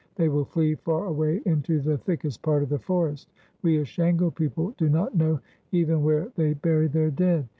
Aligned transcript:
They 0.15 0.29
will 0.29 0.45
flee 0.45 0.73
far 0.73 1.05
away 1.05 1.41
into 1.45 1.79
the 1.79 1.95
thickest 1.99 2.41
part 2.41 2.63
of 2.63 2.69
the 2.69 2.79
forest. 2.79 3.29
We 3.61 3.77
Ashango 3.77 4.33
people 4.33 4.73
do 4.75 4.89
not 4.89 5.13
know 5.13 5.39
even 5.71 6.03
where 6.03 6.31
they 6.35 6.55
bury 6.55 6.87
their 6.87 7.11
dead. 7.11 7.47